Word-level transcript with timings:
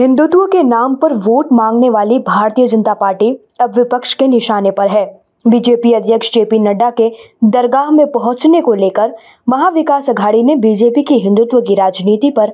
हिंदुत्व 0.00 0.44
के 0.46 0.62
नाम 0.62 0.94
पर 0.94 1.12
वोट 1.14 1.48
मांगने 1.52 1.88
वाली 1.90 2.18
भारतीय 2.18 2.66
जनता 2.66 2.92
पार्टी 2.94 3.30
अब 3.60 3.74
विपक्ष 3.76 4.12
के 4.14 4.26
निशाने 4.26 4.70
पर 4.70 4.88
है। 4.88 5.04
बीजेपी 5.46 5.92
अध्यक्ष 5.92 6.32
जेपी 6.34 6.58
नड्डा 6.58 6.90
के 6.90 7.10
दरगाह 7.44 7.90
में 7.90 8.06
पहुँचने 8.06 8.60
को 8.60 8.74
लेकर 8.74 9.12
महाविकास 9.48 10.08
अघाड़ी 10.10 10.42
ने 10.42 10.54
बीजेपी 10.56 11.02
की 11.02 11.18
हिंदुत्व 11.18 11.60
की 11.60 11.74
राजनीति 11.74 12.30
पर 12.30 12.52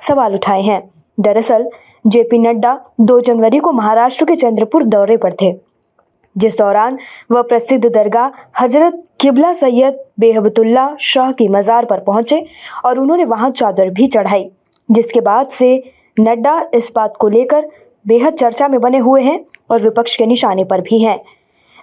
सवाल 0.00 0.34
उठाए 0.34 0.62
हैं। 0.62 0.80
दरअसल, 1.18 1.68
जेपी 2.06 2.38
नड्डा 2.38 2.76
2 3.00 3.20
जनवरी 3.20 3.58
को 3.58 3.72
महाराष्ट्र 3.72 4.24
के 4.24 4.36
चंद्रपुर 4.36 4.84
दौरे 4.84 5.16
पर 5.16 5.32
थे। 5.32 5.52
जिस 6.36 6.58
दौरान 6.58 6.98
वह 7.30 7.42
प्रसिद्ध 7.42 7.84
दरगाह 7.86 8.30
हज़रत 8.62 9.02
किबला 9.20 9.52
सैयद 9.52 10.00
बेहबतुल्ला 10.20 10.88
शाह 11.00 11.30
की 11.32 11.48
मज़ार 11.48 11.84
पर 11.84 12.00
पहुँचे 12.00 12.44
और 12.84 12.98
उन्होंने 12.98 13.24
वहाँ 13.24 13.50
चादर 13.50 13.90
भी 13.90 14.06
चढ़ाई, 14.06 14.50
जिसके 14.90 15.20
बाद 15.20 15.48
से 15.48 15.97
नड्डा 16.20 16.60
इस 16.74 16.90
बात 16.94 17.16
को 17.16 17.28
लेकर 17.28 17.66
बेहद 18.06 18.34
चर्चा 18.34 18.68
में 18.68 18.80
बने 18.80 18.98
हुए 18.98 19.22
हैं 19.22 19.40
और 19.70 19.82
विपक्ष 19.82 20.16
के 20.16 20.26
निशाने 20.26 20.64
पर 20.64 20.80
भी 20.80 20.98
हैं। 20.98 21.18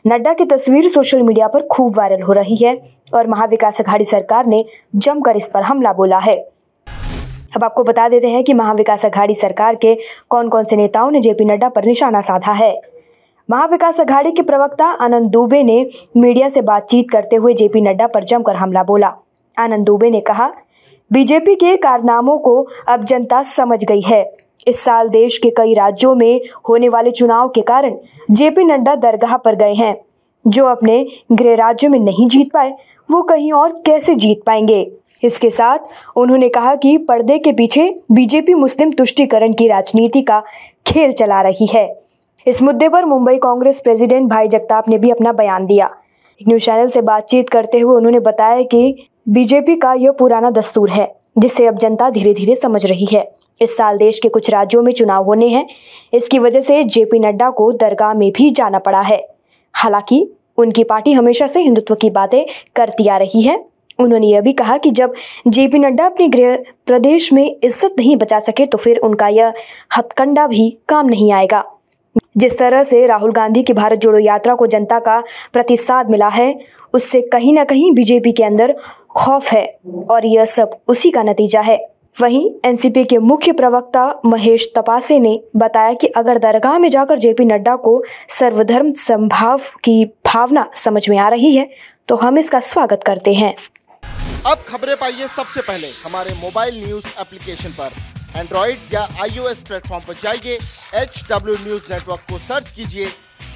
नड्डा 0.08 0.34
की 0.34 0.46
तस्वीर 0.46 0.88
सोशल 0.90 1.22
मीडिया 1.22 1.48
पर 1.48 1.62
खूब 1.68 1.98
वायरल 1.98 2.22
हो 2.22 2.34
रही 2.34 2.56
है 2.56 2.76
और 3.14 3.28
महाविकास 3.28 3.80
अघाड़ी 3.82 4.06
सरकार 4.06 4.46
ने 4.46 4.64
जमकर 4.96 5.38
इस 5.38 5.48
पर 5.48 5.64
हमला 5.64 5.94
बोला 5.94 6.20
है। 6.20 6.36
अब 7.56 7.64
आपको 7.64 7.84
बता 7.84 8.08
देते 8.10 8.28
हैं 8.28 8.44
कि 8.44 8.54
महाविकास 8.54 9.06
अघाड़ी 9.06 9.36
सरकार 9.36 9.76
के 9.76 9.96
कौन 10.30 10.50
कौन 10.50 10.66
से 10.66 10.76
नेताओं 10.76 11.12
ने 11.12 11.22
जेपी 11.22 11.46
नड्डा 11.46 11.70
पर 11.70 11.86
निशाना 11.86 12.22
साधा 12.22 12.52
है। 12.52 12.74
महाविकास 13.50 14.00
अघाड़ी 14.00 14.32
के 14.32 14.42
प्रवक्ता 14.42 14.86
आनंद 14.86 15.26
दुबे 15.26 15.64
ने 15.64 15.86
मीडिया 16.18 16.50
से 16.50 16.62
बातचीत 16.64 17.10
करते 17.12 17.36
हुए 17.36 17.54
जेपी 17.54 17.82
नड्डा 17.82 18.08
पर 18.08 18.24
जमकर 18.24 18.56
हमला 18.56 18.84
बोला। 18.84 19.16
आनंद 19.58 19.86
दुबे 19.86 20.10
ने 20.10 20.22
कहा 20.22 20.52
बीजेपी 21.12 21.56
के 21.56 21.78
कारनामों 21.78 22.38
को 22.38 22.68
अब 22.88 23.04
जनता 23.04 23.44
समझ 23.44 23.84
गई 23.84 24.02
है। 24.02 24.38
इस 24.68 24.80
साल 24.80 25.10
देश 25.10 25.38
के 25.38 25.50
कई 25.50 25.74
राज्यों 25.74 26.16
में 26.16 26.42
होने 26.70 26.90
वाले 26.90 27.12
चुनाव 27.12 27.50
के 27.50 27.62
कारण 27.62 27.96
जेपी 28.32 28.64
नड्डा 28.64 28.96
दरगाह 28.96 29.38
पर 29.38 29.56
गए 29.56 29.74
हैं। 29.74 29.96
जो 30.48 30.66
अपने 30.66 31.08
गृह 31.32 31.56
राज्य 31.56 31.88
में 31.88 32.00
नहीं 32.00 32.28
जीत 32.28 32.52
पाए, 32.54 32.78
वो 33.12 33.22
कहीं 33.22 33.52
और 33.54 33.84
कैसे 33.86 34.16
जीत 34.16 34.44
पाएँगे? 34.46 34.92
इसके 35.24 35.50
साथ 35.50 35.80
उन्होंने 36.16 36.50
कहा 36.50 36.76
कि 36.76 36.98
पर्दे 36.98 37.40
के 37.40 37.52
पीछे 37.52 38.00
बीजेपी 38.12 38.54
मुस्लिम 38.54 38.92
तुष्टिकरण 38.92 39.54
की 39.54 39.68
राजनीति 39.68 40.22
का 40.22 40.44
खेल 40.88 41.12
चला 41.12 41.42
रही 41.42 41.66
है। 41.66 42.02
इस 42.48 42.62
मुद्दे 42.62 42.90
पर 42.90 43.06
मुंबई 43.06 43.38
कांग्रेस 43.38 43.80
प्रेसिडेंट 43.80 44.30
भाई 44.30 44.48
जगताप 44.48 44.90
ने 44.90 44.98
भी 44.98 45.10
अपना 45.10 45.34
बयान 45.34 45.66
दिया। 45.66 45.90
न्यूज़ 46.48 46.64
चैनल 46.64 46.90
से 46.90 47.02
बातचीत 47.02 47.50
करते 47.50 47.80
हुए 47.80 47.96
उन्होंने 47.96 48.20
बताया 48.20 48.62
कि 48.62 49.08
बीजेपी 49.28 49.76
का 49.76 49.94
यह 49.94 50.12
पुराना 50.12 50.50
दस्तूर 50.50 50.90
है, 50.90 51.16
जिसे 51.38 51.66
अब 51.68 51.78
जनता 51.78 52.10
धीरे 52.10 52.34
धीरे 52.34 52.56
समझ 52.56 52.86
रही 52.86 53.06
है। 53.06 53.24
इस 53.62 53.76
साल 53.78 53.98
देश 53.98 54.20
के 54.20 54.30
कुछ 54.30 54.50
राज्यों 54.50 54.82
में 54.84 54.92
चुनाव 54.94 55.24
होने 55.24 55.48
हैं। 55.48 55.66
इसकी 56.14 56.40
वजह 56.40 56.62
से 56.62 56.84
जेपी 56.84 57.20
नड्डा 57.20 57.50
को 57.50 57.72
दरगाह 57.72 58.14
में 58.14 58.32
भी 58.32 58.50
जाना 58.50 58.80
पड़ा 58.80 59.02
है। 59.02 59.20
हालाँकि, 59.74 60.28
उनकी 60.58 60.84
पार्टी 60.84 61.14
हमेशा 61.14 61.48
से 61.48 61.62
हिंदुत्व 61.62 61.96
की 61.96 62.10
बातें 62.10 62.46
करती 62.76 63.08
आ 63.08 63.18
रही 63.18 63.42
है। 63.42 63.64
उन्होंने 64.00 64.28
यह 64.28 64.42
भी 64.42 64.54
कहा 64.54 64.78
कि 64.78 64.92
जब 64.92 65.14
जेपी 65.48 65.80
नड्डा 65.80 66.06
अपने 66.06 66.28
गृह 66.28 66.58
प्रदेश 66.88 67.32
में 67.34 67.46
इज़्ज़त 67.64 67.96
नहीं 67.98 68.16
बचा 68.16 68.40
सके 68.40 68.66
तो 68.66 68.78
फिर 68.78 68.98
उनका 68.98 69.28
यह 69.28 69.54
हथकंडा 69.98 70.48
भी 70.48 70.70
काम 70.90 71.08
नहीं 71.08 71.32
आएगा। 71.32 71.64
जिस 72.38 72.58
तरह 72.58 72.84
से 72.84 73.06
राहुल 73.08 73.32
गांधी 73.32 73.64
की 73.64 73.74
भारत 73.74 74.00
जोड़ो 74.00 74.20
यात्रा 74.20 74.56
को 74.56 74.68
जनता 74.68 75.00
का 75.00 75.20
प्रतिसाद 75.54 76.10
मिला 76.10 76.28
है, 76.28 76.54
उससे 76.94 77.22
कहीं 77.22 77.54
ना 77.54 77.64
कहीं 77.64 77.92
बीजेपी 77.92 78.32
के 78.32 78.44
अंदर 78.44 78.76
खौफ 79.16 79.52
है 79.54 79.66
और 80.10 80.26
यह 80.26 80.46
सब 80.46 80.80
उसी 80.88 81.12
का 81.12 81.24
नतीजा 81.24 81.62
है। 81.62 81.78
वहीं 82.18 82.50
एनसीपी 82.66 83.04
के 83.04 83.18
मुख्य 83.20 83.52
प्रवक्ता 83.52 84.04
महेश 84.26 84.68
तपासे 84.76 85.20
ने 85.20 85.40
बताया 85.56 85.94
कि 85.94 86.08
अगर 86.18 86.38
दरगाह 86.38 86.78
में 86.80 86.90
जाकर 86.90 87.20
जेपी 87.20 87.46
नड्डा 87.46 87.76
को 87.78 88.04
सर्वधर्म 88.30 88.92
संभाव 89.00 89.62
की 89.84 90.06
भावना 90.26 90.70
समझ 90.76 91.08
में 91.10 91.18
आ 91.18 91.28
रही 91.30 91.56
है 91.56 91.70
तो 92.08 92.16
हम 92.16 92.38
इसका 92.40 92.60
स्वागत 92.62 93.04
करते 93.06 93.34
हैं। 93.34 93.54
अब 94.46 94.64
खबरें 94.68 94.96
पाइए 94.96 95.28
सबसे 95.28 95.62
पहले। 95.62 95.88
हमारे 95.88 96.34
मोबाइल 96.34 96.84
न्यूज़ 96.86 97.06
एप्लीकेशन 97.22 97.70
पर। 97.72 98.40
एंड्रॉइड 98.40 98.94
या 98.94 99.02
आईओएस 99.24 99.64
प्लेटफॉर्म 99.64 100.04
पर 100.08 100.14
जाइए 100.24 100.58
एच 101.02 101.24
डब्ल्यू 101.32 101.56
न्यूज़ 101.58 101.94
नेटवर्क 101.94 102.22
को 102.32 102.38
सर्च 102.40 102.72
कीजिए, 102.72 103.06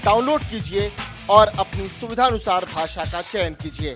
डाउनलोड 0.06 0.42
कीजिए 0.44 0.92
और 1.30 1.52
अपनी 1.60 1.88
सुविधानुसार 1.90 2.66
भाषा 2.76 3.04
का 3.04 3.22
चयन 3.24 3.54
कीजिए। 3.54 3.96